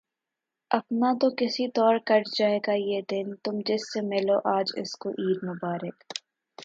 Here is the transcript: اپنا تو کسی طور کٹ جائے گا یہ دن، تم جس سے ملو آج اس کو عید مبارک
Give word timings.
اپنا 0.71 1.11
تو 1.21 1.29
کسی 1.37 1.67
طور 1.71 1.97
کٹ 2.05 2.23
جائے 2.37 2.59
گا 2.67 2.73
یہ 2.75 3.01
دن، 3.11 3.35
تم 3.43 3.59
جس 3.67 3.81
سے 3.93 4.01
ملو 4.07 4.37
آج 4.49 4.71
اس 4.75 4.95
کو 4.95 5.09
عید 5.19 5.43
مبارک 5.43 5.95